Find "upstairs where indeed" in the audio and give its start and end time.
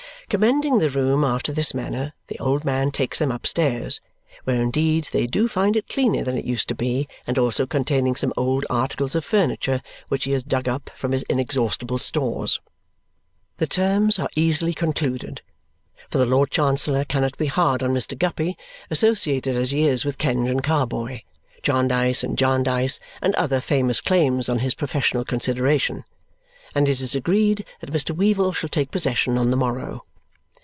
3.33-5.09